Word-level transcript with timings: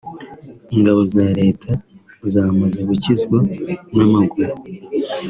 ingabo 0.75 1.01
za 1.13 1.25
Leta 1.39 1.71
zamaze 2.33 2.79
gukizwa 2.89 3.37
n’amaguru 3.95 4.53